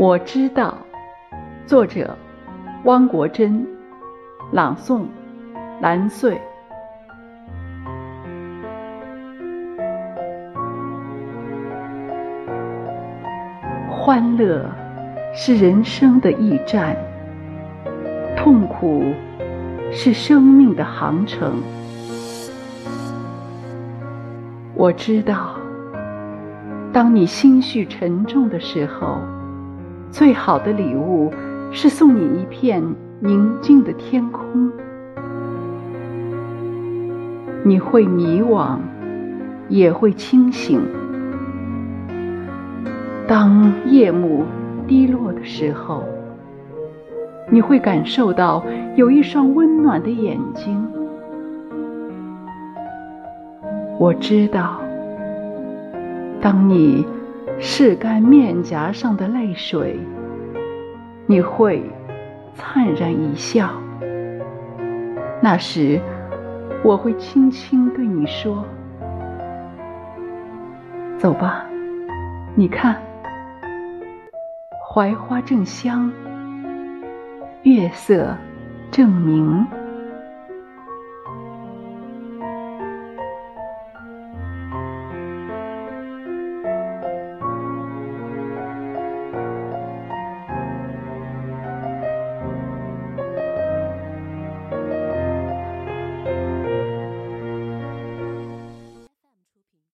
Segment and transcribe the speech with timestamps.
[0.00, 0.78] 我知道，
[1.66, 2.16] 作者
[2.84, 3.66] 汪国真，
[4.52, 5.02] 朗诵
[5.80, 6.40] 蓝穗。
[13.90, 14.64] 欢乐
[15.34, 16.96] 是人生的驿站，
[18.36, 19.02] 痛苦
[19.90, 21.60] 是生命的航程。
[24.76, 25.56] 我知道，
[26.92, 29.18] 当你心绪沉重的时候，
[30.10, 31.32] 最好的礼物
[31.70, 32.82] 是送你一片
[33.20, 34.70] 宁静的天空。
[37.64, 38.78] 你会迷惘，
[39.68, 40.80] 也会清醒。
[43.26, 44.44] 当夜幕
[44.86, 46.02] 低落的时候，
[47.50, 48.64] 你会感受到
[48.96, 50.82] 有一双温暖的眼睛。
[53.98, 54.80] 我知道，
[56.40, 57.04] 当你
[57.60, 59.98] 拭干面颊上的泪水，
[61.26, 61.82] 你会
[62.54, 63.68] 灿然一笑。
[65.40, 66.00] 那时，
[66.84, 68.64] 我会轻轻对你说
[71.18, 71.64] ：“走吧，
[72.54, 72.96] 你看，
[74.88, 76.12] 槐花正香，
[77.64, 78.36] 月色
[78.90, 79.66] 正明。”